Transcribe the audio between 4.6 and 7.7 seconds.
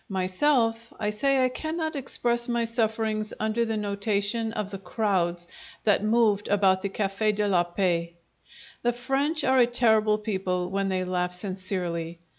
the crowds that moved about the Cafe' de la